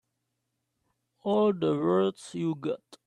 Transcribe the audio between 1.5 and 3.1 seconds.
the words you've got.